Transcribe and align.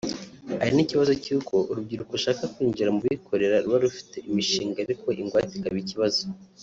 hari 0.61 0.73
n’ikibazo 0.75 1.13
cy’uko 1.23 1.55
urubyiruko 1.71 2.11
rushaka 2.17 2.43
kwinjira 2.53 2.93
mu 2.95 2.99
bikorera 3.05 3.63
ruba 3.63 3.77
rufite 3.85 4.15
imishinga 4.29 4.77
ariko 4.85 5.07
ingwate 5.21 5.51
ikaba 5.55 5.79
ikibazo 5.83 6.23